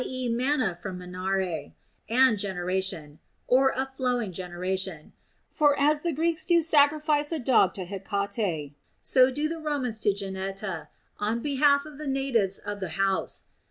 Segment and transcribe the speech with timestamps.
[0.03, 0.27] e.
[0.27, 1.73] Mana from manare)
[2.09, 5.13] and generation, or a flowing generation;
[5.51, 9.99] for as the Greeks do sacrifice a dog to Hecate, so do the Ro mans
[9.99, 10.87] to Geneta
[11.19, 13.43] on the behalf of the natives of the house.